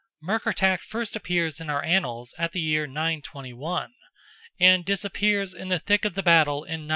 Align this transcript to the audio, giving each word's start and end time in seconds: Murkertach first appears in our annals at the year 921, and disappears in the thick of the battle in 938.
Murkertach 0.23 0.79
first 0.81 1.15
appears 1.15 1.61
in 1.61 1.69
our 1.69 1.83
annals 1.83 2.33
at 2.39 2.53
the 2.53 2.59
year 2.59 2.87
921, 2.87 3.93
and 4.59 4.83
disappears 4.83 5.53
in 5.53 5.67
the 5.69 5.77
thick 5.77 6.05
of 6.05 6.15
the 6.15 6.23
battle 6.23 6.63
in 6.63 6.87
938. 6.87 6.89